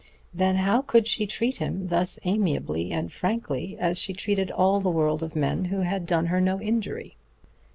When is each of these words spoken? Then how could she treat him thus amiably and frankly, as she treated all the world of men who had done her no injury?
Then 0.33 0.55
how 0.55 0.81
could 0.81 1.05
she 1.05 1.27
treat 1.27 1.57
him 1.57 1.89
thus 1.89 2.19
amiably 2.23 2.91
and 2.91 3.13
frankly, 3.13 3.77
as 3.79 3.99
she 3.99 4.13
treated 4.13 4.49
all 4.49 4.79
the 4.79 4.89
world 4.89 5.21
of 5.21 5.35
men 5.35 5.65
who 5.65 5.81
had 5.81 6.07
done 6.07 6.25
her 6.25 6.41
no 6.41 6.59
injury? 6.59 7.17